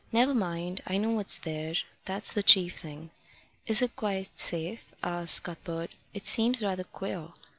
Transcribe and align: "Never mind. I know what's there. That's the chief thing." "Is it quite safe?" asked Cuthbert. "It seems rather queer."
"Never 0.11 0.33
mind. 0.33 0.81
I 0.87 0.97
know 0.97 1.11
what's 1.11 1.37
there. 1.37 1.75
That's 2.05 2.33
the 2.33 2.41
chief 2.41 2.75
thing." 2.79 3.11
"Is 3.67 3.83
it 3.83 3.95
quite 3.95 4.39
safe?" 4.39 4.87
asked 5.03 5.43
Cuthbert. 5.43 5.91
"It 6.11 6.25
seems 6.25 6.63
rather 6.63 6.85
queer." 6.85 7.27